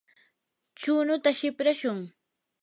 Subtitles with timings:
[0.79, 1.99] chunuta siprashun.